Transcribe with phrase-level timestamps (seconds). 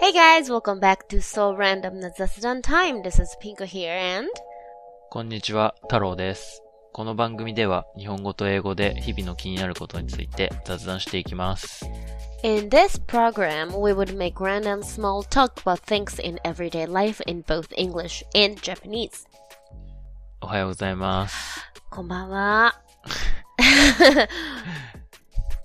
[0.00, 3.02] Hey guys, welcome back to So Random な雑談 Time.
[3.02, 4.28] This is Pinko here and
[5.10, 6.62] こんにちは、太郎です。
[6.92, 11.84] この番組では日本語と英語で日々の気になることについて雑談していきます。
[12.44, 17.40] in this program we would make random small talk about things in everyday life in
[17.40, 19.26] both English and Japanese.
[20.42, 21.72] おはようございます。
[21.88, 22.82] こんばんは。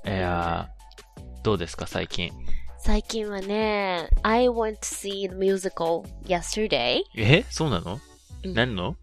[0.06, 2.32] いやー、どうですか最近。
[2.85, 7.01] 最近はね、I went to see the musical yesterday.
[7.17, 7.99] えそうなの、
[8.45, 8.97] うん、何の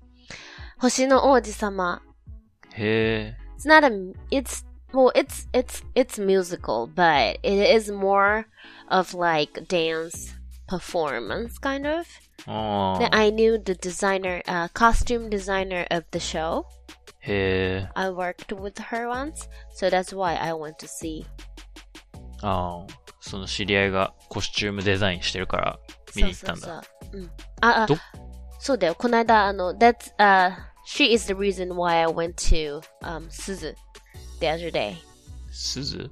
[0.77, 2.03] 星の王子様。
[2.75, 3.37] へえ。
[3.57, 3.89] It's not a,
[4.29, 8.45] it's, well, it's, it's, it's musical, but it is more
[8.87, 10.31] of like dance
[10.67, 12.05] performance kind of.
[12.47, 12.99] Oh.
[12.99, 16.67] Then I knew the designer, uh, costume designer of the show.
[17.17, 17.87] Hey.
[17.95, 21.25] I worked with her once, so that's why I went to see.
[22.43, 22.85] Oh.
[23.21, 25.79] その知り合いがコスチュームデザインしてるから
[26.15, 26.61] 見に行ったんだ。
[26.61, 27.21] そうそうそう。
[27.21, 27.31] うん。
[27.61, 27.95] あ、あど、
[28.59, 28.95] そうだよ。
[28.95, 30.53] この間、あの、that's, uh,
[30.85, 33.75] she is the reason why I went to, um, 鈴
[34.39, 34.95] the other day.
[35.51, 36.09] 鈴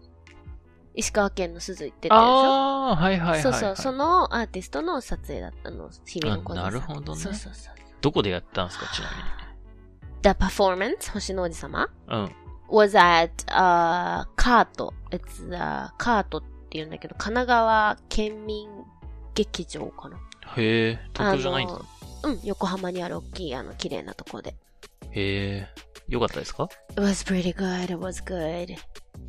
[0.94, 2.28] 石川県の鈴行ってたでしょ？
[2.92, 3.42] あー、はいはいはい、はい。
[3.42, 7.74] そうそう、そのアーティストの撮影だったの、日々の子あなるほどねそうそうそう。
[8.02, 8.86] どこでやったんですか？
[8.94, 9.10] ちな
[10.22, 11.90] The performance, 星の王子様？
[12.08, 12.22] みに。
[12.22, 12.32] うん。
[12.70, 14.94] was at, uh, カート。
[15.10, 18.70] It's, uh, カートって言うんだけど、神奈川県民
[19.34, 20.18] 劇場かな。
[20.58, 20.98] へー。
[21.14, 21.82] 東京じゃないんだ。
[22.24, 24.56] うん、横浜にある大きい、あの、綺麗なとこで。
[25.12, 26.14] へー。
[26.14, 28.76] よかったですか It was pretty good, it was good.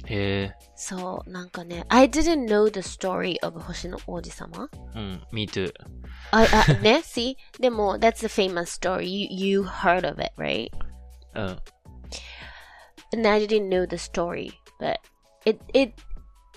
[0.06, 4.68] へそう、なんかね、I didn't know the story of 星の王子様。
[4.94, 4.98] ー。
[4.98, 5.72] うん、me too.
[6.30, 7.36] あ、あ、ね、see?
[7.58, 9.04] でも、that's the famous story.
[9.04, 10.70] You, you heard of it, right?
[11.34, 11.58] うん。
[13.12, 14.98] and I didn't know the story, but
[15.44, 15.94] it it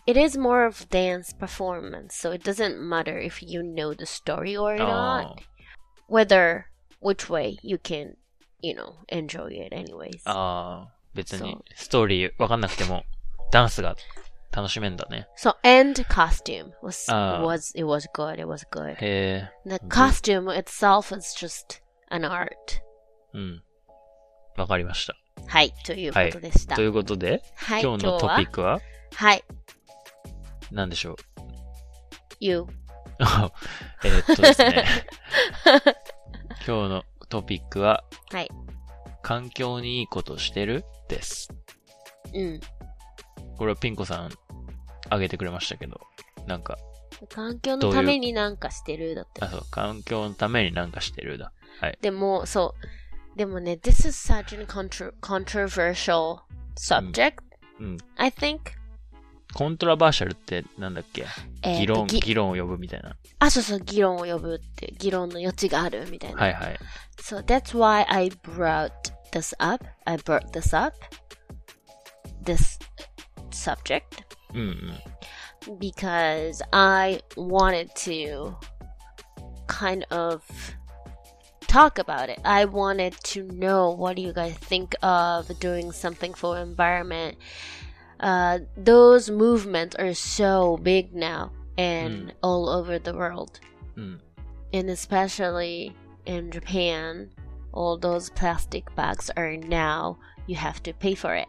[0.06, 4.56] it is more of dance performance, so it doesn't matter if you know the story
[4.56, 5.40] or あ not.
[6.08, 6.66] Whether
[7.00, 8.16] which way you can,
[8.60, 10.22] you know, enjoy it anyways.
[10.24, 13.04] ああ、別にそうストーリーわかんなくても、
[13.52, 13.96] ダンスが
[14.50, 15.28] 楽しめんだね。
[15.36, 17.42] So and costume was Ah.
[17.42, 18.40] was it was good.
[18.40, 18.96] It was good.
[19.00, 22.48] へ The costume itself is just an art.
[22.70, 22.82] え、
[23.34, 23.62] うん。
[24.56, 25.14] わかりました。
[25.46, 26.76] はい、ということでした。
[26.76, 28.80] ということで、はい、今日のトピッククは
[29.14, 29.44] はい、
[30.73, 31.15] 何でしょう
[32.39, 32.65] ？You.
[34.03, 34.85] えーっとですね。
[36.67, 38.49] 今日のトピックは、はい。
[39.21, 40.83] 環境にいいことしてる？
[41.07, 41.49] です。
[42.33, 42.59] うん。
[43.57, 44.31] これはピンコさん、
[45.09, 46.01] あげてくれましたけど、
[46.47, 46.77] なんか、
[47.29, 49.49] 環境のためになんかしてるだってあ、。
[49.49, 51.53] そう、環境のためになんかしてるだ。
[51.79, 51.97] はい。
[52.01, 52.73] でも、そ
[53.35, 53.37] う。
[53.37, 56.39] でもね、this is such a contro controversial
[56.75, 57.35] subject,
[57.79, 57.97] うん。
[58.17, 58.59] I think.
[59.54, 61.24] コントラバーシャルってなんだっけ
[61.62, 63.16] えーと議論、ぎ議論を呼ぶみたいな。
[63.38, 66.40] あ、そうそう、議論を呼ぶって、議論の余地があるみたいな。
[66.40, 66.78] はいはい。
[67.20, 68.92] So that's why I brought
[69.32, 69.84] this up.
[70.04, 70.94] I brought this up.
[72.44, 72.78] This
[73.50, 74.02] subject.
[74.54, 75.18] うんうん。
[75.78, 78.56] because I wanted to
[79.66, 80.42] kind of
[81.66, 82.40] talk about it.
[82.44, 87.36] I wanted to know what do you guys think of doing something for environment.
[88.22, 93.60] Uh, those movements are so big now and all over the world,
[93.96, 94.20] うん。
[94.72, 95.92] and especially
[96.26, 97.28] in Japan.
[97.72, 100.16] All those plastic bags are now
[100.48, 101.46] you have to pay for it.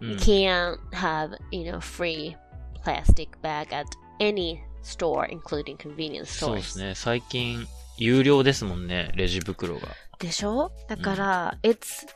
[0.00, 2.36] う You ん can't have, you know, free
[2.84, 3.86] plastic bag at
[4.18, 6.62] any store, including convenience そうで stores.
[6.64, 6.94] すね。
[6.94, 7.66] 最近、
[7.98, 9.88] 有料ですもんね、レジ袋が。
[10.18, 12.06] でしょだから、it's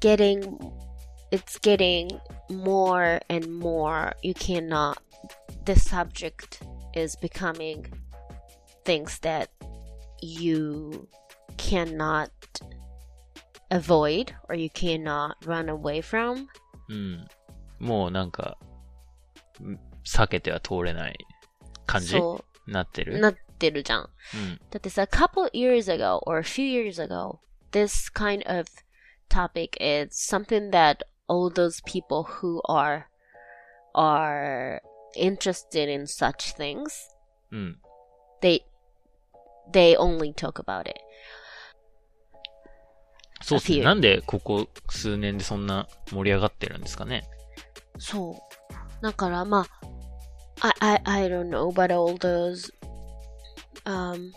[0.00, 0.58] getting,
[1.30, 2.10] it's getting
[2.50, 4.12] more and more.
[4.22, 4.98] You cannot,
[5.64, 6.60] the subject
[6.94, 7.86] is becoming
[8.84, 9.48] things that
[10.20, 11.08] you
[11.56, 12.30] cannot
[13.70, 16.48] avoid or you cannot run away from.
[16.88, 17.26] うん。
[17.78, 18.58] もうなんか、
[19.62, 21.16] ん避けては通れない
[21.86, 23.18] 感じそうなってる。
[23.18, 24.10] なってるじゃん。
[24.34, 24.60] うん。
[24.70, 28.66] だってさ、a couple years ago or a few years ago, this kind of
[29.28, 30.98] topic is something that
[31.28, 33.06] all those people who are
[33.94, 34.80] are
[35.16, 37.08] interested in such things,
[37.50, 37.78] うん。
[38.40, 38.62] they
[39.70, 40.94] they only talk about it.
[43.42, 43.78] そうですね。
[43.78, 47.24] A few なんでここ数年でそんな盛り上がってるんですかね。
[47.98, 49.02] そう。
[49.02, 49.66] だからま
[50.60, 52.70] あ、I, I, I don't know, but all those
[53.84, 54.32] um,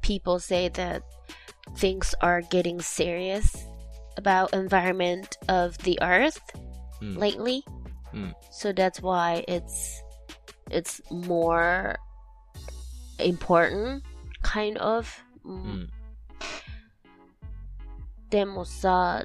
[0.00, 1.02] people say that
[1.76, 3.67] things are getting serious
[4.18, 6.40] about environment of the earth
[7.00, 7.18] うん。
[7.18, 7.62] lately.
[8.12, 8.34] うん。
[8.50, 10.02] So that's why it's
[10.70, 11.96] it's more
[13.18, 14.02] important,
[14.42, 15.06] kind of.
[15.44, 15.90] ううんん。
[18.30, 19.24] でもさ、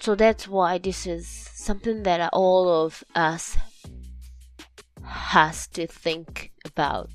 [0.00, 3.56] so that's why this is something that all of us
[5.02, 7.08] has to think about.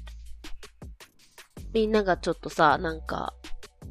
[1.74, 3.34] みんながちょっとさ、なんか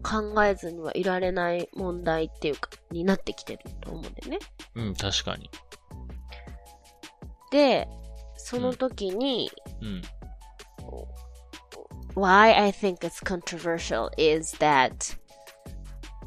[0.03, 4.39] 考えずにはいられない問題っていうか、になってきてると思うんだよね。
[4.75, 5.49] うん、確かに。
[7.51, 7.87] で、
[8.37, 9.51] その時に、
[9.81, 10.01] うん。
[12.15, 15.15] why I think it's controversial is that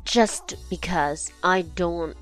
[0.04, 2.16] just because I don't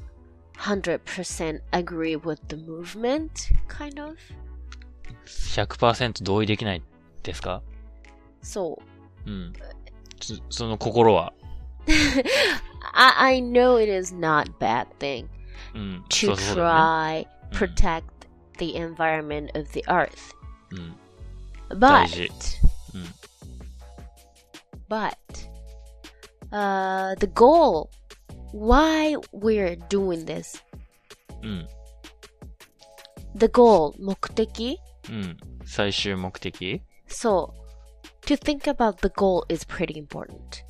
[0.58, 4.16] 100% agree with the movement, kind of.
[5.26, 6.82] 100%同意できない
[7.22, 7.62] ですか
[8.42, 8.82] そ
[9.26, 9.30] う。
[9.30, 9.52] うん。
[10.20, 11.32] そその心は。
[12.93, 15.27] I, I know it is not bad thing
[15.73, 16.03] うん。
[16.09, 18.03] to そうそうだよね try protect
[18.57, 20.35] the environment of the earth.
[20.71, 20.95] うん。
[21.69, 22.29] But 大事。
[22.93, 23.05] うん。
[24.89, 25.13] but
[26.51, 27.89] uh the goal
[28.51, 30.61] why we're doing this
[31.43, 31.67] うん。
[33.35, 34.79] the goal 目的
[35.09, 35.37] うん。
[35.65, 37.53] 最終目的 So,
[38.27, 40.63] to think about the goal is pretty important.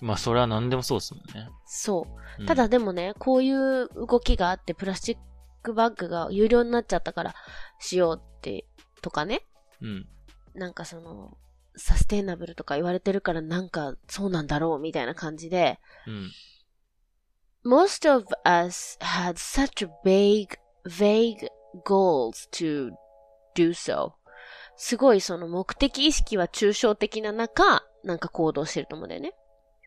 [0.00, 1.48] まあ、それは何でもそうですもんね。
[1.66, 2.06] そ
[2.38, 2.44] うう。
[2.44, 5.16] んただ、でもね、こういう動きがあって、プラスチッ
[5.62, 7.34] クバッグが有料になっちゃったから
[7.80, 8.66] しようって、
[9.02, 9.46] とかね。
[9.80, 10.08] うん。
[10.54, 11.36] なんかその、
[11.76, 16.30] サステイナブルとか言われてるからなんかそうなんだろうみたいな感じで、うん。
[17.64, 21.48] most of us had such vague, vague
[21.84, 22.90] goals to
[23.54, 24.12] do so.
[24.76, 29.32] すごいその目的意識は抽象的な中、なんか行動してると思うんだよね。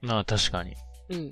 [0.02, 0.76] まあ、確かに。
[1.10, 1.30] うん。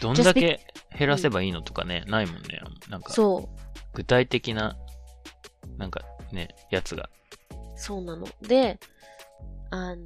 [0.00, 0.60] どんだけ
[0.96, 2.60] 減らせばいいのとかね、ないもんね。
[2.88, 3.58] なんか、そう。
[3.94, 4.76] 具体的な、
[5.78, 6.02] なんか
[6.32, 7.08] ね、やつが。
[7.76, 8.26] そうなの。
[8.42, 8.78] で、
[9.70, 10.04] あの、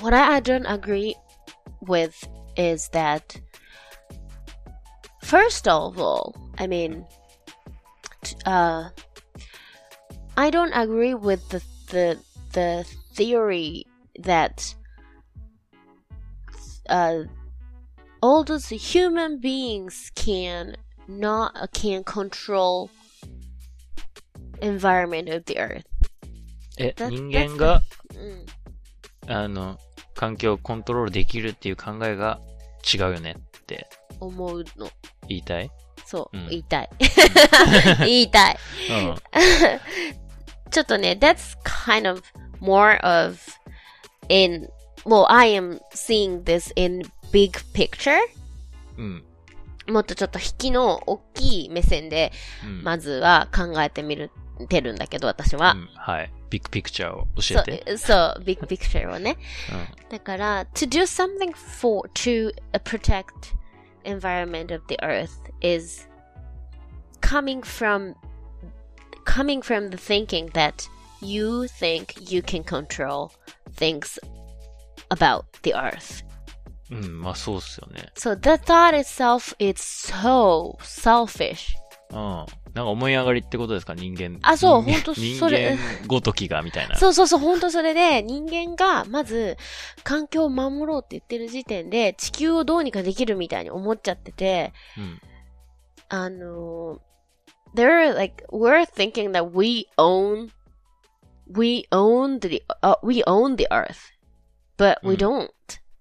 [0.00, 1.14] what I, don't agree
[1.82, 2.12] with
[2.56, 3.40] is that,
[5.22, 7.04] first of all, I mean,
[8.44, 8.90] uh,
[10.36, 11.60] I don't agree with the,
[11.90, 12.18] the,
[12.52, 12.84] the
[13.14, 13.86] theory
[14.20, 14.76] that,
[16.88, 17.24] uh,
[18.22, 20.76] all those human beings can
[21.08, 22.90] not, can control
[24.60, 25.84] environment of the earth.
[26.78, 27.82] え、だ人間が、
[28.14, 29.32] うん。
[29.32, 29.78] あの、
[30.14, 32.40] 環境をコントロールできるっていう考えが
[32.82, 33.88] 違うよねって
[34.20, 34.90] 思うの。
[35.28, 35.70] 言いたい
[36.04, 36.88] そう、うん言いたい。
[38.00, 38.58] 言いたい。
[38.90, 39.16] うん。
[40.70, 42.22] ちょっとね、that's kind of
[42.60, 43.38] more of
[44.28, 44.68] in,
[45.05, 48.17] well, I am seeing this in big picture.
[48.97, 49.23] うん。
[49.87, 52.31] もっとちょっと引きの大きい目線で、
[52.63, 52.83] うん。
[52.83, 54.31] まずは考えてみる、
[54.69, 55.75] てるんだけど、私はう。
[55.77, 56.31] んはい。
[56.49, 59.37] ビッグピクチャーを教そうえて。、そう、big picture をね。
[60.09, 63.55] だから、to do something for, to uh, protect
[64.03, 65.31] environment of the earth
[65.61, 66.07] is
[67.21, 68.15] coming from,
[69.25, 70.87] coming from the thinking that
[71.21, 73.31] you think you can control
[73.75, 74.19] things
[75.10, 76.24] about the earth.
[76.90, 77.04] うん。
[77.04, 78.10] うん、まあそうっすよね。
[78.16, 79.80] So the thought itself is
[80.12, 81.74] so selfish.
[82.10, 82.16] うん。
[82.16, 83.94] なんか思い上がりってことですか？
[83.94, 84.38] 人間。
[84.42, 85.20] あそう人間ほんとそ
[85.50, 86.94] れ人間ごときが、みたいな。
[87.00, 89.56] そうそうそう、本当それで、人間が、まず、
[90.04, 95.20] 環境を守ろうって言ってる時点で、地球をどうにかできるみたいに思っちゃってて、うん。
[96.08, 97.00] あの、
[97.74, 100.50] they're like, we're thinking that we own,
[101.52, 103.96] we own the, uh, we own the earth.
[104.77, 105.49] But we うん don't.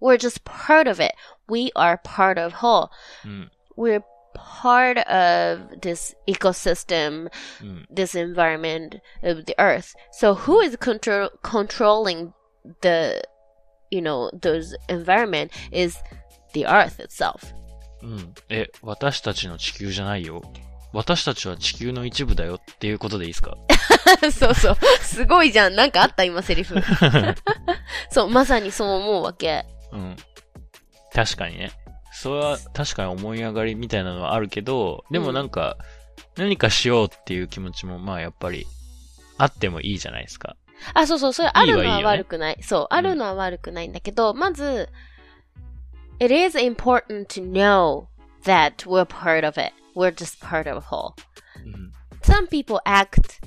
[0.01, 1.13] We're just part of it.
[1.49, 2.91] We are part of whole.
[3.25, 3.51] うん。
[3.77, 4.03] We're
[4.35, 7.87] part of this ecosystem, うん。
[7.93, 9.95] this environment of the earth.
[10.13, 12.33] So who is control controlling
[12.83, 13.23] the,
[13.91, 15.99] you know, those environment is
[16.55, 17.53] the earth itself.
[18.03, 18.35] うん。
[18.49, 20.41] え、私たちの地球じゃないよ。
[20.96, 23.56] 私たちは地球の一部だよっていうことでいいですか？
[24.32, 24.78] そうそう。
[25.02, 25.76] すごいじゃん。
[25.76, 26.76] なんかあった今セリフ。
[28.10, 29.66] そう、まさにそう思うわけ。
[29.92, 30.16] うん。
[31.14, 31.72] 確かにね。
[32.12, 35.78] それは確かに思い上がりみたいなのはあるけど、でもなんか、
[36.38, 38.66] 何かしようっていう気持ちもまあやっぱり、
[39.38, 40.56] あってもいいじゃないですか。
[40.94, 42.58] あ、そうそう、それあるのはいいいわいよね悪くない。
[42.62, 44.90] そう、あるのは悪くないんだけど、まず、
[46.20, 48.06] it is important to know
[48.46, 49.74] that we're part of it.
[49.96, 51.16] we're just part of a whole.
[51.60, 51.88] Mm-hmm.
[52.22, 53.44] Some people act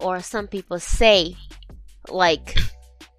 [0.00, 1.36] or some people say
[2.08, 2.58] like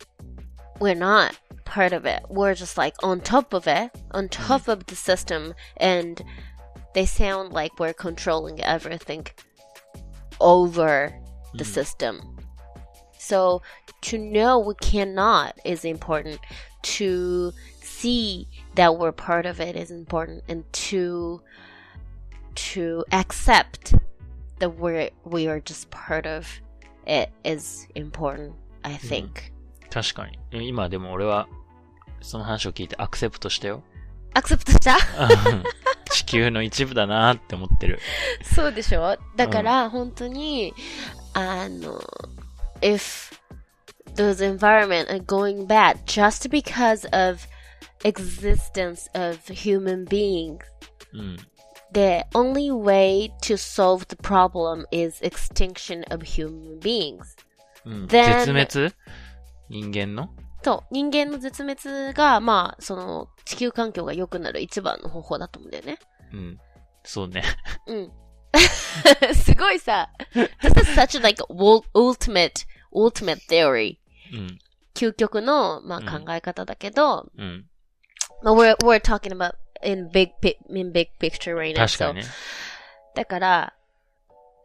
[0.79, 2.23] we're not part of it.
[2.29, 4.43] We're just like on top of it, on mm-hmm.
[4.43, 4.71] top mm-hmm.
[4.71, 6.21] of the system, and
[6.93, 9.27] they sound like we're controlling everything
[10.41, 11.57] over mm.
[11.57, 11.73] the mm-hmm.
[11.73, 12.37] system.
[13.17, 13.61] So
[14.01, 16.39] to know we cannot is important.
[16.81, 17.51] To
[17.81, 21.41] see that we're part of it is important, and to
[22.58, 23.96] to accept
[24.58, 26.46] that we're we are just part of
[27.06, 29.52] it is important, I think.
[29.90, 30.68] 確かに。
[30.68, 31.48] 今でも俺は、
[32.20, 33.82] その話を聞いてアクセプトしたよ。
[34.34, 35.64] アクセプトしたうん
[36.10, 37.98] 地球の一部だなって思ってる。
[38.42, 40.72] そうでしょだから、本当に、
[41.32, 42.00] あの、
[42.80, 43.32] if
[44.14, 47.40] those environment are going bad just because of
[48.04, 50.58] existence of human beings,
[51.12, 51.36] うん。
[51.93, 57.19] The only way to solve the problem is extinction of human beings.
[57.85, 58.95] うん、Then- 絶滅
[59.69, 60.29] 人間の
[60.61, 65.99] と、人間の絶滅が、まあ、その、地球環境が良くなる一番の方法だと思うんだよね。
[66.33, 66.59] うん。
[67.03, 67.43] そうね。
[67.87, 68.11] うん。
[69.33, 73.97] すごいさ、this is such a like ul- ultimate, ultimate theory.
[74.33, 74.59] うん。
[74.93, 77.65] 究極の、まあ、うん考え方だけど、うん。
[78.43, 81.86] まあ、we're, we're talking about in big, pi- in big picture right now.
[81.86, 82.24] 確かにね。
[83.14, 83.74] だから、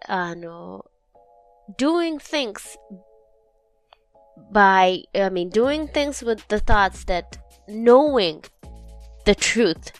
[0.07, 0.85] あの、
[1.77, 2.77] doing things
[4.51, 8.43] by, I mean, doing things with the thoughts that knowing
[9.25, 9.91] the truth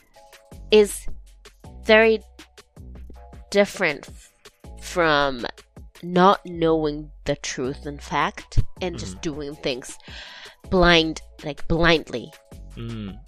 [0.70, 1.06] is
[1.84, 2.22] very
[3.50, 4.32] different f-
[4.80, 5.46] from
[6.02, 9.96] not knowing the truth in fact and just doing things
[10.70, 12.30] blind, like blindly.
[12.76, 13.20] うん。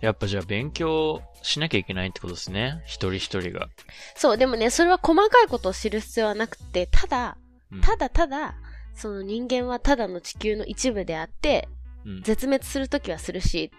[0.00, 2.82] やっぱじゃあ勉強しなきゃいけないってことですね。
[2.86, 3.68] 一人一人が。
[4.14, 7.36] そう、でもね、それは細かいことを知る必要はなくて、ただ、
[7.70, 8.54] うんただただ、
[8.94, 11.68] その人間はただの地球の一部であって、
[12.04, 12.22] うん。
[12.22, 13.70] 絶滅するときはするし、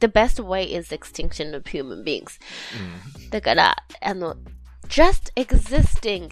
[0.00, 2.40] the best way is extinction of human beings.
[3.30, 4.36] だから、あの、
[4.88, 6.30] just existing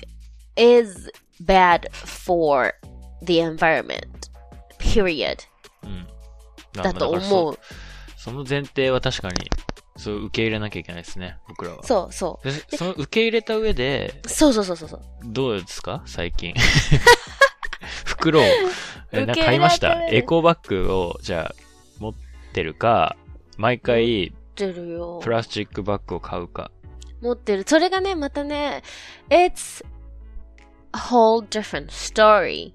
[0.57, 1.12] is
[1.45, 2.75] bad for
[3.23, 4.31] the environment.
[4.79, 5.38] Period.
[5.83, 5.91] うん。
[6.76, 6.83] うん。
[6.83, 7.59] だと思う。
[8.25, 9.35] そその前提は確かに、
[9.97, 11.37] そう受け入れなきゃいけないですね。
[11.49, 11.83] 僕らは。
[11.85, 14.28] そうそでその受け入れた上で、う。
[14.28, 15.00] そうそうそうそうそう。
[15.25, 16.02] どうですか？
[16.07, 16.54] 最近。
[18.04, 18.45] 袋を、
[19.12, 20.07] えな買いました？
[20.09, 21.54] エコバッグを、じゃあ、
[21.99, 22.14] 持っ
[22.52, 23.16] てるか、
[23.59, 25.31] 毎回、持ってるよプ。
[25.31, 26.71] ラスチックバッグを買うか。
[27.21, 27.64] 持ってる。
[27.66, 28.83] それがね、またね、
[29.28, 29.85] it's
[30.93, 32.73] a whole different story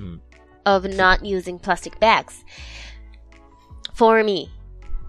[0.00, 0.22] うん。
[0.64, 2.44] of not using plastic bags.
[3.94, 4.48] For me.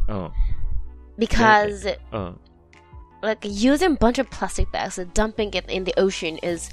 [0.08, 0.32] うん。
[1.18, 2.40] Because, うん。
[3.22, 6.70] like, using a bunch of plastic bags and dumping it in the ocean is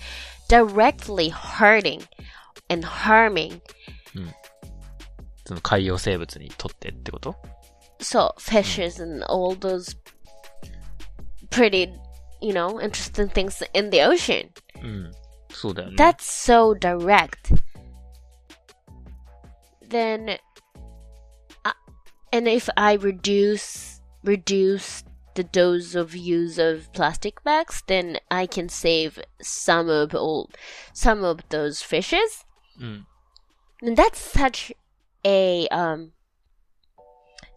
[0.49, 2.01] directly hurting
[2.69, 3.61] and harming
[5.45, 7.35] その海洋生物にとってってこと
[7.99, 9.95] so fishes and all those
[11.51, 11.93] pretty,
[12.41, 14.49] you know, interesting things in the ocean.
[14.81, 15.11] うん。
[15.51, 15.95] そうだよね。
[15.97, 17.53] That's so direct.
[19.87, 20.37] Then, uh,
[22.31, 25.03] and if I reduce reduce
[25.35, 30.49] the dose of use of plastic bags, then I can save some of all
[30.93, 32.45] some of those fishes.
[32.79, 33.07] うん。
[33.83, 34.73] And that's such
[35.23, 36.11] a um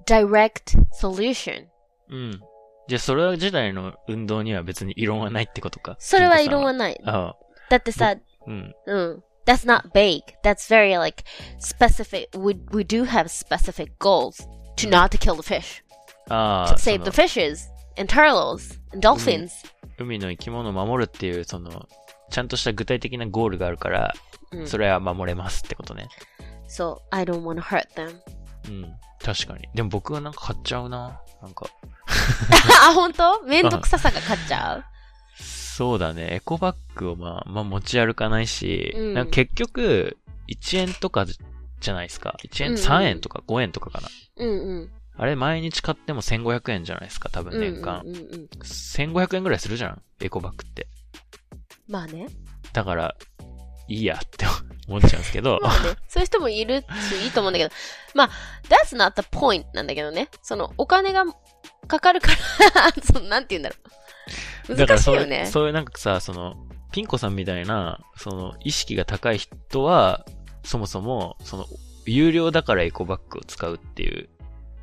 [0.06, 1.66] direct solution.
[2.10, 2.40] うん。
[2.86, 5.96] じゃあ、それ自体の運動には別に異論はないってことか。
[5.98, 6.76] それは異論はい。
[6.76, 7.00] ない。
[7.04, 7.36] ああ。
[7.70, 8.14] だってさ、
[8.46, 8.74] うん。
[8.86, 9.24] うん。
[9.46, 10.22] That's not vague.
[10.42, 11.24] That's very like
[11.58, 12.28] specific.
[12.34, 14.46] We we do have specific goals
[14.87, 15.83] To not to kill the fish,
[16.29, 16.77] あ to あ。
[16.77, 17.57] save そ the の fishes
[17.99, 19.49] and turtles and dolphins.
[19.97, 21.87] 海の生き物を守るっていう、その、
[22.31, 24.13] ちゃんとした具体的なゴールがあるから、
[24.51, 26.07] うんそれは守れますってことね。
[26.67, 28.19] So I don't want to hurt them.
[28.67, 28.93] うん。
[29.23, 29.67] 確かに。
[29.75, 31.21] でも僕はなんか買っちゃうな。
[31.41, 31.67] なんか、
[32.89, 33.41] あ、本当？
[33.43, 34.83] めんどくささが勝っちゃう？
[35.43, 36.27] そうだね。
[36.35, 40.17] エコバッグをまあ、まあ持ち歩かないし、うんなんか結局、
[40.49, 41.25] 1円とか
[41.79, 42.37] じゃないですか。
[42.43, 44.09] 1円、うんうん3円とか5円とかかな。
[44.37, 44.91] うんうん。
[45.17, 48.01] あれ毎日買っても1500円じゃないですか、多分うんうん年間。
[48.05, 48.49] うんうん。
[48.63, 50.87] 1500円ぐらいするじゃん、エコバッグって。
[51.87, 52.27] まあね。
[52.71, 53.15] だから、
[53.87, 54.45] いいやって
[54.87, 55.95] 思っちゃうんですけど、 まあね。
[56.07, 57.73] そういう人もいるし、いいと思うんだけど。
[58.13, 58.29] まあ、
[58.69, 60.29] that's not the point なんだけどね。
[60.41, 61.25] その、お金が
[61.87, 62.29] かかるか
[62.75, 63.75] ら、 その、なんて言うんだろ
[64.69, 64.75] う。
[64.75, 65.51] だからそういう、難しいよね。
[65.51, 66.55] そういうなんかさ、その、
[66.91, 70.25] ピンコさんみたいな、その、意識が高い人は、
[70.63, 71.65] そもそも、その、
[72.05, 74.29] 有料だからエコバッグを使うっていう、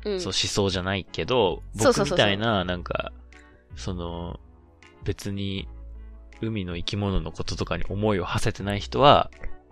[0.05, 3.11] うんそう思想じゃないけど、僕みたいな、なんか、
[3.75, 4.39] その、
[5.03, 5.67] 別に、
[6.41, 9.29] 海の生き物のこととかに思いを馳せてない人は、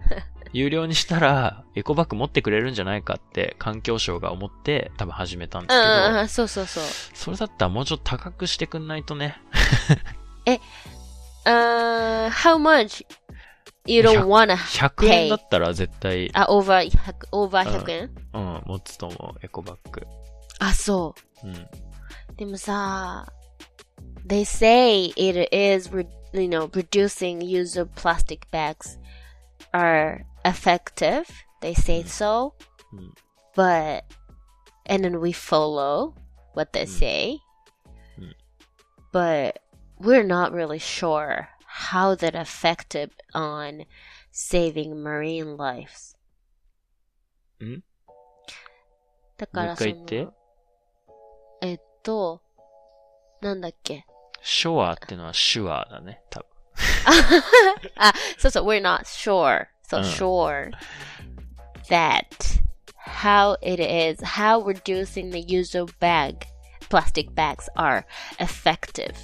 [0.51, 6.83] 有料にしたら、エコバッグ持ってくれるんじゃないかって、環境省が思って、多分始めたんですけど、そうそうそう。
[7.13, 9.39] それだったらもうちょっと高くしてくんないとね。
[11.45, 13.05] Uh, how much
[13.87, 20.06] you don't wanna 100円だったら絶対、あ、over 100、over 100円うん、持つと思う、エコバッグ。
[20.58, 21.54] あ、そうん。
[21.54, 21.70] う。
[22.37, 23.26] でもさ、
[24.26, 28.99] they say it is, re- you know, reducing use of plastic bags
[29.72, 31.25] are effective.
[31.60, 32.52] They say so.
[32.92, 33.14] うん。
[33.56, 34.04] But,
[34.87, 36.14] and then we follow
[36.54, 37.38] what they say.
[38.18, 38.34] Mm.
[39.12, 39.60] But
[39.99, 43.87] we're not really sure how that affected on
[44.30, 46.16] saving marine lives.
[47.62, 47.82] ん
[49.37, 50.34] だからもう一回言ってその
[51.62, 52.42] えっと、
[53.42, 54.06] なんだっけ。
[54.42, 56.49] ショアってのはシュアーだね、多分。
[57.96, 59.66] あ、そうそう、we're not sure.
[59.87, 60.70] So うん sure
[61.88, 62.25] that
[62.96, 66.46] how it is, how reducing the use of bag,
[66.88, 68.04] plastic bags are
[68.38, 69.14] effective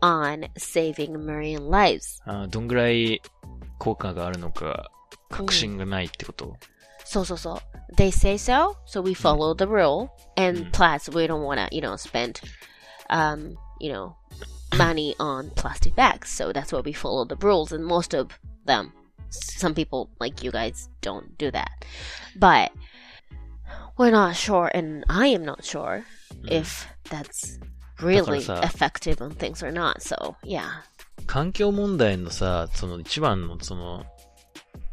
[0.00, 2.20] on saving marine lives.
[2.26, 3.20] あーどんぐらい
[3.78, 4.90] 効果があるのか、
[5.30, 6.56] 確信がないってこと、
[7.04, 7.58] そうそうそう。
[7.96, 10.08] They say so, so we follow the rule.
[10.36, 12.40] And うん plus, we don't want to, you know, spend,
[13.08, 14.14] um, you know,
[14.76, 16.28] money on plastic bags.
[16.28, 17.72] So that's why we follow the rules.
[17.72, 18.28] And most of
[18.66, 18.92] them,
[19.30, 21.70] some people like you guys don't do that.
[22.36, 22.72] But
[23.96, 26.02] we're not sure, and I am not sure
[26.42, 27.60] うん if that's
[28.01, 29.99] really effective on things or not.
[29.99, 30.83] So, yeah.
[31.27, 34.05] 環境問題のさ、その一番のその、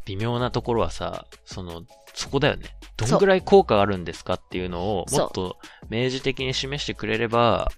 [0.05, 1.83] 微妙なところはさ、その、
[2.13, 2.75] そこだよね。
[2.95, 5.57] どんぐらい効果があるんですかっていうのを、もっと
[5.89, 7.71] 明示的に示してくれれば、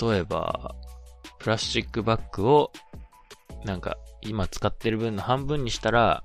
[0.00, 0.74] 例えば、
[1.38, 2.72] プラスチックバッグを、
[3.64, 6.24] なんか、今使ってる分の半分にしたら、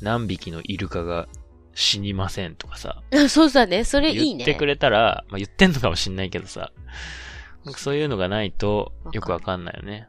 [0.00, 1.28] 何匹のイルカが
[1.74, 3.84] 死にませんとかさ、 そうだね。
[3.84, 4.44] それいいね。
[4.44, 6.72] 言ってくれたら、まあ、言ってんのかもしんないけどさ、
[7.64, 10.08] なんかそういうのがないとよくわかんないよね。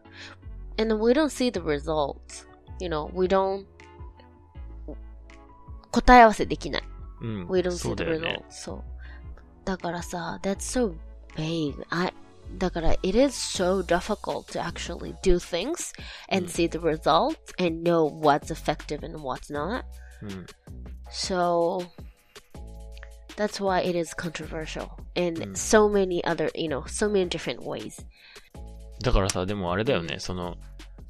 [0.78, 2.48] and we don't see the results.
[2.80, 3.66] You know, we don't
[5.92, 6.84] 答え合わせできない。
[7.22, 7.48] うん。
[7.50, 8.52] We don't そ see う the だよね results.
[8.52, 8.84] そう。
[9.66, 10.96] だからさ、that's so
[11.36, 11.76] vague.
[11.90, 12.14] I,
[12.58, 15.94] だから it is so difficult to actually do things
[16.30, 19.84] and うん see the results and know what's effective and what's not.
[20.24, 20.46] うん。
[21.12, 21.86] So
[23.36, 27.60] that's why it is controversial in うん so many other, you know, so many different
[27.62, 28.04] ways.
[29.02, 30.58] だからさ、でもあれだよね、その、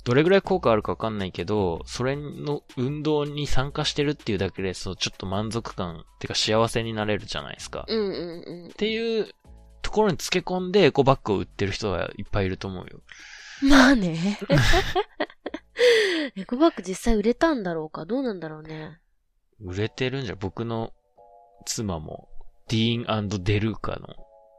[0.04, 7.86] どれぐらい効果あるかわかんないけど、それの運動に参加してるっていうだけで、そう、ちょっと満足感、ってか幸せになれるじゃないですか。
[7.88, 9.28] うんうんうんっていう
[9.82, 13.02] ところにつけ込んでエコバッグを売ってる人はいっぱいいると思うよ。
[13.62, 14.40] まあね。
[16.36, 18.06] エコバッグ実際売れたんだろうか？
[18.06, 19.00] どうなんだろうね。
[19.60, 20.94] 売れてるんじゃ、僕の
[21.66, 22.30] 妻も、
[22.68, 24.08] ディーンデルーカの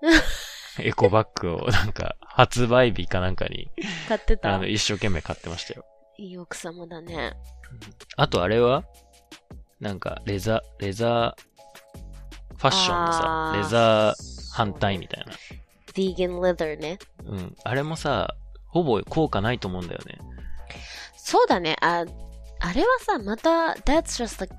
[0.78, 3.70] エコバッグをなんか、発売日かなんかに、
[4.08, 5.84] 買ってたあの、一生懸命買ってましたよ。
[6.18, 7.34] いい奥様だね。
[8.16, 8.84] あとあれは
[9.80, 11.54] なんか、レザ、レザー、
[12.56, 15.32] ファッションのさレザー反対みたいな。
[15.92, 16.98] vegan leather ね。
[17.24, 17.56] うん。
[17.64, 18.34] あれもさ、
[18.68, 20.18] ほぼ効果ないと思うんだよね。
[21.16, 21.76] そうだね。
[21.80, 22.04] あ、
[22.60, 23.50] あれはさ、また、
[23.84, 24.54] that's just like,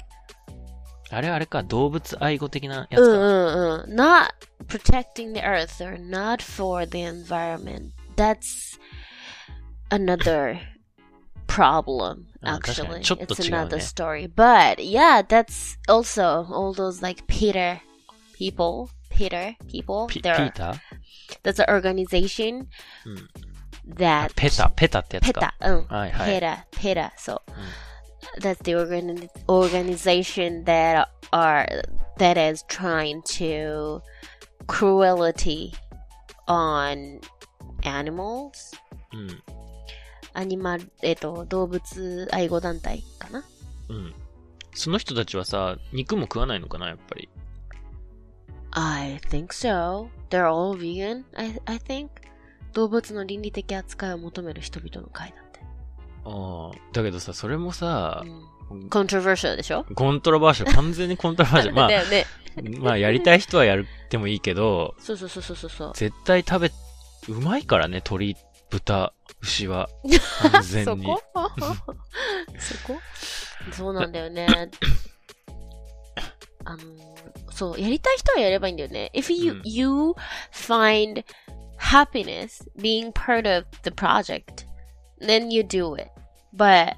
[1.15, 3.03] あれあれか、動物愛護的なやつか。
[3.03, 3.95] うんうんうん。
[3.95, 4.29] not
[4.69, 7.91] protecting the earth or not for the environment.
[8.17, 8.79] That's
[9.91, 10.59] another
[11.49, 12.99] problem, あ確か actually.
[12.99, 14.33] にちょっと It's 違うね another story.
[14.33, 17.81] But yeah, that's also all those like Peter
[18.39, 20.07] people, Peter people.
[20.07, 20.79] ピピ They're, ーター
[21.43, 22.67] that's an organization
[23.07, 23.29] うん。
[24.01, 25.41] あ that ペタ、ペタってやつか。
[25.59, 25.87] ペタ、うん。
[25.87, 27.43] はいはいペタ、ペタ、そう。
[28.40, 31.68] That's the organi- organization that are,
[32.18, 34.02] that is trying to
[34.68, 35.74] cruelty
[36.48, 37.22] on
[37.84, 38.52] animals.
[39.14, 39.44] うん。
[40.34, 43.44] アニマル、えっと、動物愛護団体かな
[43.90, 44.14] うん。
[44.74, 47.30] その人たちはさ、肉も食わないのかな、やっぱり。
[48.72, 50.10] I think so.
[50.30, 52.10] They're all vegan, I, I think.
[52.74, 55.45] 動物の倫理的扱いを求める人々の会だ。
[56.26, 56.78] ああ。
[56.94, 58.24] だけどさ、それもさ、
[58.72, 58.88] うん。
[58.90, 59.86] controversial でしょ？
[59.96, 61.76] コントラバーシャル、完全にコントラバーシャル。
[61.78, 62.26] まあだ、よね。
[62.80, 65.92] まあ、やりたい人はやってもいいけど、そうそうそうそうそう。
[65.94, 66.72] 絶対食べ、
[67.30, 68.36] うまいからね、鶏、
[68.70, 69.90] 豚、牛は。
[70.52, 71.04] 完全に。
[71.06, 71.22] そこ？
[72.60, 73.00] そこ？
[73.72, 74.48] そうなんだよね。
[76.64, 76.80] あの、
[77.52, 79.12] そう、やりたい人はやればいいんだよね。
[79.14, 79.88] If you,、うん you
[80.52, 81.24] find
[81.80, 84.66] happiness being part of the project,
[85.25, 86.09] then you do it.
[86.53, 86.97] But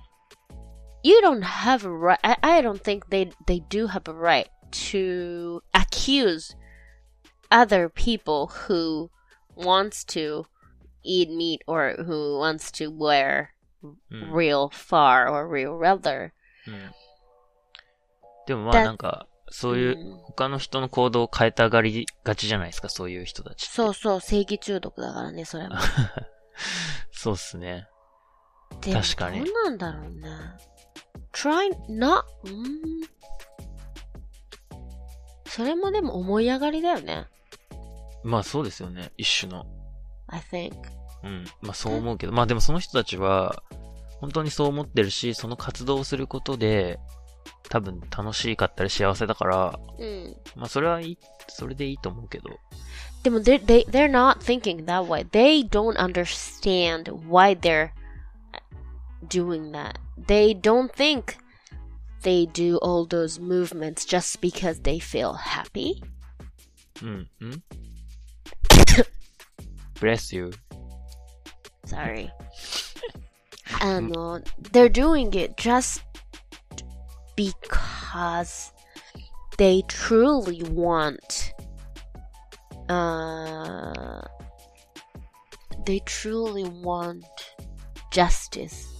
[1.03, 4.49] you don't have a right, I, I don't think they, they do have a right
[4.91, 6.55] to accuse
[7.51, 9.11] other people who
[9.55, 10.47] wants to
[11.05, 13.49] eat meat or who wants to wear
[13.83, 14.33] うん。
[14.33, 16.31] real far or real weather.
[16.67, 16.91] うん
[18.47, 23.73] でもまあだなんか、そういううん他の人の行動を変えたがりがちじゃないですか、そういう人たちって。
[23.73, 25.77] そうそう、正義中毒だからね、それも。
[27.13, 27.87] そうっすね。
[28.82, 30.30] でも確かにどうなんだろうね。
[31.34, 33.18] try not, うん。
[35.46, 37.28] それもでも思い上がりだよね。
[38.24, 39.12] まあそうですよね。
[39.18, 39.66] 一種の。
[40.28, 40.74] I think.
[41.24, 41.46] うん。
[41.62, 42.34] まあそう思うけど。
[42.34, 43.64] まあでもその人たちは、
[44.20, 47.00] 本当にそう思ってるし、その活動をすることで、
[47.70, 50.36] 多分楽しかったり幸せだから、うん。
[50.56, 52.50] まあそれはいい、それでいいと思うけど。
[53.24, 55.28] でも they, they, they're not thinking that way.
[55.30, 57.92] They don't understand why they're
[59.28, 59.98] doing that.
[60.18, 61.38] They don't think
[62.24, 66.02] they do all those movements just because they feel happy.
[66.96, 67.62] Mm -hmm.
[70.02, 70.52] Bless you.
[71.86, 72.32] Sorry.
[73.82, 76.02] and uh, um, they're doing it just
[77.36, 78.74] because
[79.58, 81.54] they truly want
[82.90, 84.22] uh,
[85.86, 87.26] they truly want
[88.12, 88.97] justice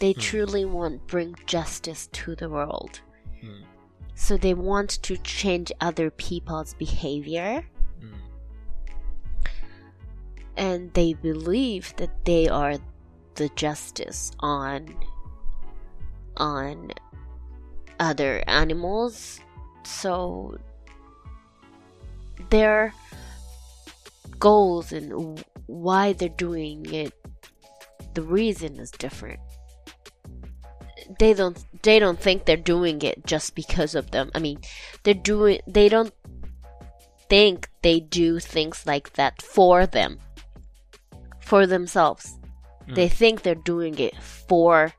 [0.00, 0.20] they mm.
[0.20, 3.00] truly want bring justice to the world.
[3.42, 3.64] Mm.
[4.14, 7.64] So they want to change other people's behavior.
[8.00, 8.14] Hmm.
[10.56, 12.78] And they believe that they are
[13.36, 14.96] the justice on
[16.36, 16.90] on
[18.00, 19.40] other animals.
[19.84, 20.58] So
[22.50, 22.92] their
[24.38, 27.12] goals and why they're doing it,
[28.14, 29.40] the reason is different
[31.19, 34.59] they don't they don't think they're doing it just because of them i mean
[35.03, 36.13] they're doing they don't
[37.29, 40.19] think they do things like that for them
[41.43, 42.39] for themselves.
[42.87, 42.95] Mm.
[42.95, 44.93] They think they're doing it for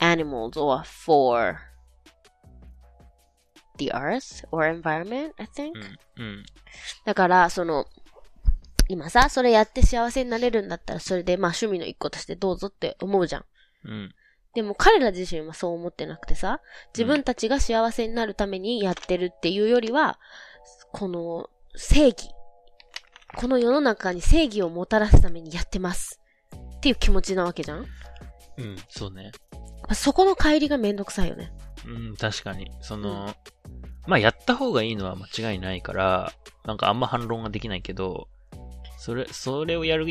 [0.00, 1.60] animals or for
[3.78, 5.76] the earth or environment, I think.
[6.16, 6.22] うん。
[6.22, 6.44] うん。
[7.04, 7.86] だから、その、
[8.88, 13.44] 今さ、それやって幸せになれるんだったら、それでまあ趣味の一個としてどうぞって思うじゃん。
[13.84, 14.14] うん。
[14.57, 20.17] でも彼ら自身はそう思ってなくてさ、自分たちが幸せになるためにやってるっていうよりは、
[20.91, 22.31] この正義。
[23.35, 26.19] この世の中に正義をもたらすためにやってます。
[26.77, 27.85] っていう気持ちなわけじゃん
[28.57, 28.77] うん。
[28.89, 29.31] そうね。
[29.93, 31.53] そこの帰りがめんどくさいよね。
[31.85, 32.71] うん、確かに。
[32.81, 33.35] その、
[34.07, 36.33] まあ、やった方がいいのは間違いないから、
[36.65, 38.27] なんかあんま反論ができないけど、
[38.97, 40.07] それ、それをやる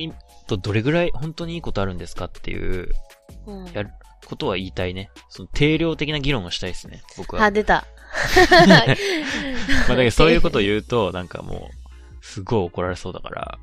[0.46, 2.92] とどれぐらい本当にいいことあるんですかっていう
[3.46, 3.64] うん。
[3.72, 3.90] やる
[4.26, 5.10] ことは言いたいね。
[5.28, 7.44] その定量的な議論をしたいですね、僕は。
[7.44, 7.86] あ、出た。
[8.68, 8.86] まあ、
[9.88, 11.70] だけどそういうことを言うと、 なんかも
[12.20, 13.58] う、すごい怒られそうだから、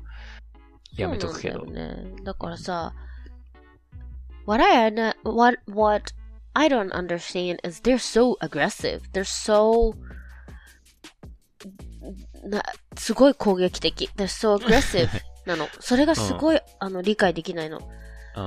[0.96, 1.66] やめとくけど。
[1.66, 2.22] だよね。
[2.24, 2.94] だからさ、
[4.46, 4.92] what I,
[5.24, 6.12] what, what
[6.54, 9.00] I don't understand is they're so aggressive.
[9.12, 9.94] They're so,
[12.44, 12.62] な、
[12.96, 14.10] すごい攻撃的。
[14.16, 15.08] They're so aggressive
[15.46, 15.68] なの。
[15.80, 17.80] それがすごい、あの、理解できないの。
[18.36, 18.40] う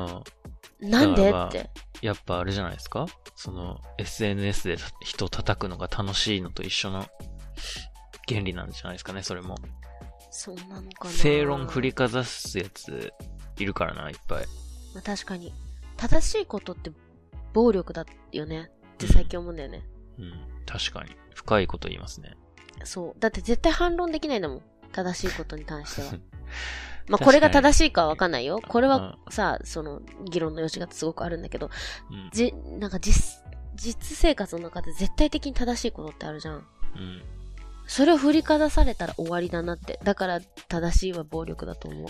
[0.86, 0.90] ん。
[0.90, 1.32] なんで？
[1.32, 1.70] まあって。
[2.02, 3.06] やっぱあれじゃないですか？
[3.36, 7.06] その、SNS で人を叩くのが楽しいのと一緒の
[8.28, 9.56] 原理なんじゃないですかね、それも。
[10.32, 11.12] そうなのかな。
[11.12, 13.14] 正論振りかざすやつ、
[13.58, 14.46] いるからな、いっぱい。
[14.94, 15.54] まあ、確かに。
[15.96, 16.92] 正しいことって
[17.54, 18.70] 暴力だよね。
[18.94, 19.84] って最近思うんだよね。
[20.20, 20.34] うん、
[20.66, 21.16] 確かに。
[21.34, 22.36] 深いこと言いますね。
[22.84, 23.20] そう。
[23.20, 24.62] だって絶対反論できないんだもん。
[24.92, 26.14] 正しいことに関しては。
[27.08, 28.62] まあ、これが正しいかはわかんないよ。
[28.68, 31.70] これうはさ、その、議論の余地がすごくあるんだけど、
[32.12, 32.30] うん。
[32.34, 33.42] じ、なんか実、
[33.76, 36.56] 実生活の中で絶対的に正しいことってあるじゃん。
[36.56, 36.64] うん。
[37.88, 40.00] それを振りかざされたら終わりだなって。
[40.04, 42.10] だから、正しいは暴力だと思う。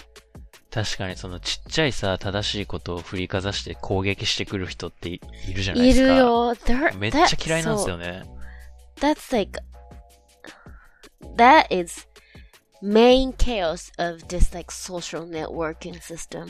[0.71, 6.13] 確かにそのちっちゃいさ、正しいことを振りかざして攻撃してくる人っていいるじゃないいですか。
[6.13, 6.19] る。
[6.19, 6.55] よ。
[6.97, 8.23] めっちゃ嫌いなんですよね。
[8.99, 9.59] That's like,
[11.37, 12.07] that is
[12.81, 16.47] main chaos of this like social networking system.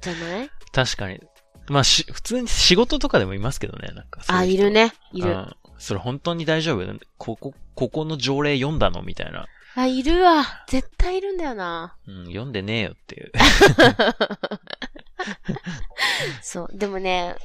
[0.00, 1.20] じゃない確かに。
[1.68, 4.70] まあし、普通に仕事とかでもいますけどね、なんかあ、いる。
[4.70, 4.92] ね。
[5.12, 5.30] いる。
[5.30, 5.56] うん。
[5.78, 7.00] それ本当に大丈夫？
[7.18, 9.02] ここ、ここの条例読んだの？
[9.02, 9.46] みたいな。
[9.74, 10.44] あ、いるわ。
[10.68, 11.96] 絶対いるんだよな。
[12.06, 13.32] うん、読んでねえよっていう。
[16.42, 16.76] そう。
[16.76, 17.36] でもね、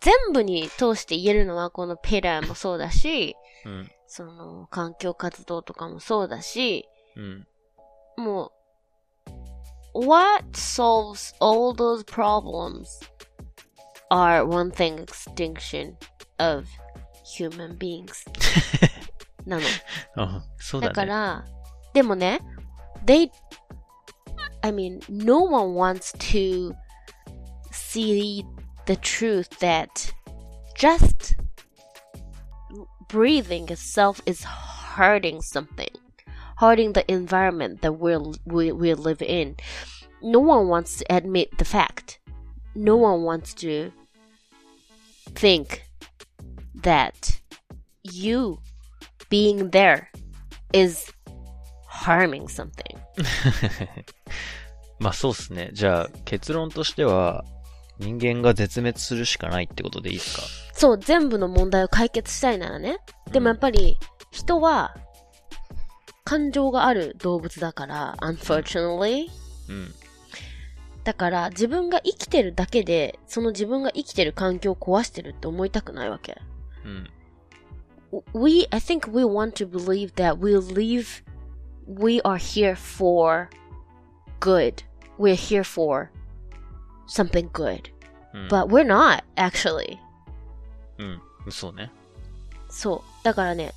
[0.00, 3.90] 全部に通して言えるのは、このペラーもそうだし、うん。
[4.09, 7.47] その、環境活動とかもそうだし、うん。
[8.17, 8.51] も
[9.93, 12.85] う、what solves all those problems
[14.09, 15.95] are one thing extinction
[16.37, 16.67] of
[17.25, 18.25] human beings
[19.45, 19.63] なの。
[20.17, 20.93] あそうだね。
[20.93, 21.45] だから、
[21.93, 22.39] でもね、
[23.05, 23.29] they,
[24.61, 26.75] I mean, no one wants to
[27.71, 28.45] see
[28.85, 30.13] the truth that
[30.75, 31.35] just
[33.09, 35.89] breathing itself is hurting something,
[36.57, 39.55] hurting the environment that we're, we, we live in.
[40.21, 42.19] No one wants to admit the fact.
[42.75, 43.91] No one wants to
[45.33, 45.83] think
[46.83, 47.39] that
[48.03, 48.59] you
[49.29, 50.09] being there
[50.73, 51.11] is
[51.87, 52.99] harming something.
[54.99, 55.71] まあそうっすね。
[55.73, 57.43] じゃあ結論としては、
[58.00, 60.42] 人間が絶滅するしかないってことでいいですか？
[60.72, 62.98] そう、全部の問題を解決したいならね。
[63.30, 63.98] でもやっぱり、
[64.32, 64.96] 人は、
[66.24, 69.28] 感情がある動物だから、unfortunately。
[69.68, 69.94] うん。
[71.04, 76.40] だから、自分が生きてるだけで、その自分が生きてる環境を壊してるって思いたくないわけ。
[76.84, 77.06] うん。
[78.34, 81.22] we I think we want to believe that we live
[81.86, 83.48] we are here for
[84.40, 84.82] good.
[85.16, 86.10] We're here for
[87.10, 87.82] something good.
[88.32, 88.48] うん。
[88.48, 89.98] But we're not actually.
[90.98, 91.20] うん。
[91.46, 91.90] 嘘ね。
[92.68, 93.24] そう。
[93.24, 93.72] だからね、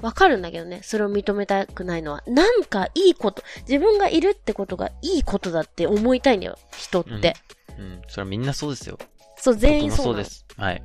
[0.00, 2.22] わかるんだけどね、それを認めたくないのは。
[2.26, 7.36] なんかいいこと、自分がいるってことがいいことだって思いたいんだよ、人って。
[7.78, 8.02] うん。
[8.08, 8.98] それはみんなそうですよ。
[9.36, 10.44] そう、全員そうです。
[10.56, 10.82] はい。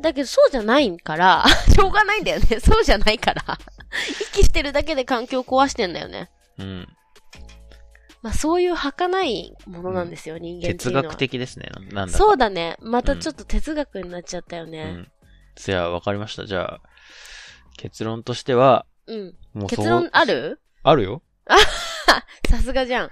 [0.00, 2.60] だけどそうじゃないから、 しょうがないんだよね。
[2.60, 3.58] そうじゃないから。
[4.32, 6.30] 息してるだけで環境を壊してんだよね。
[6.58, 6.88] うん。
[8.22, 11.02] まあそういう儚いものなんですよ、人間っていうのは。
[11.02, 11.70] 哲学的ですね。
[11.72, 12.76] ななんだかそうだね。
[12.80, 14.82] またちょっと哲学になっちゃったよね。
[14.82, 15.12] うん。
[15.54, 16.46] じゃあ、わかりました。
[16.46, 16.80] じゃあ、
[17.76, 19.34] 結論としては、うん。
[19.54, 20.60] もう結論ある？
[20.82, 21.22] あるよ。
[22.48, 23.10] さすがじゃん。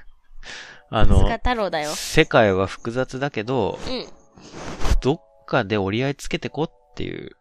[0.90, 1.90] あのさすが、太郎だよ。
[1.90, 4.06] 世界は複雑だけど、うん。
[5.00, 7.36] どっかで折り合いつけてこっていう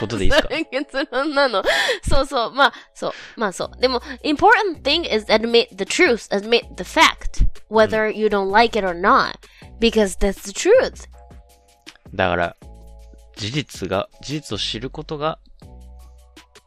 [0.00, 1.62] ことでいいですかそれ結論なの。
[2.08, 2.52] そうそう。
[2.52, 3.12] まあ、そう。
[3.36, 3.80] まあそう。
[3.80, 9.34] でも、important thing is admit the truth, admit the fact, whether you don't like it or not,
[9.80, 11.08] because that's the truth.
[12.14, 12.56] だから、
[13.36, 15.38] 事実が、事実を知ることが、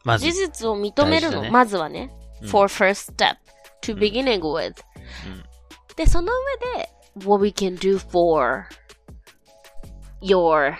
[0.04, 2.10] まず事、実を認めるの、まずはね。
[2.12, 3.36] うん for first step
[3.82, 4.74] to beginning with.
[5.26, 5.44] うん
[5.96, 6.88] で、その上で、
[7.26, 8.66] what we can do for
[10.22, 10.76] your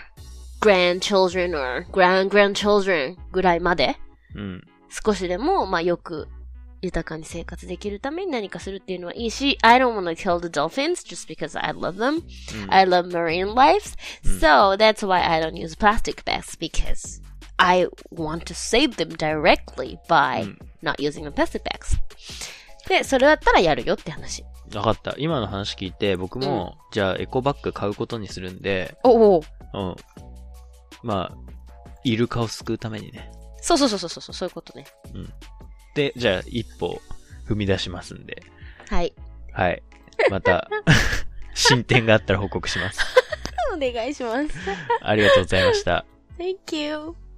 [0.59, 3.97] grandchildren or grand grandchildren ぐらいまで、
[4.35, 4.63] うん。
[4.89, 6.27] 少しでも、まあよく、
[6.81, 12.23] 豊かに生活できるために何かするっていうのはいいし、I don't want to kill the dolphins just because I love them.
[12.63, 13.95] うん I love marine life.
[14.23, 17.21] So that's why I don't use plastic bags because
[17.57, 21.97] I want to save them directly by うん not using the plastic bags.
[22.87, 24.43] で、それだったらやるよって話。
[24.73, 25.15] わかった。
[25.17, 29.43] 今の話聞いて、僕も、じゃあエコバッグ買うことにするんで、おお。
[29.73, 29.95] うん。
[31.03, 31.37] まあ、
[32.03, 33.31] イルカを救うためにね。
[33.61, 34.85] そうそうそうそうそう、そういうことね。
[35.95, 37.01] で、じゃあ一歩
[37.47, 38.43] 踏み出しますんで、
[38.89, 39.13] はい。
[39.53, 39.83] はい。
[40.29, 40.69] また、
[41.53, 42.99] 進展があったら報告します。
[43.73, 44.49] お願いします。
[45.01, 46.05] ありがとうございました。
[46.37, 47.28] Thank you.